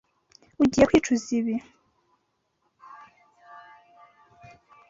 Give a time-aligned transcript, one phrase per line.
[0.63, 1.55] Ugiye kwicuza ibi.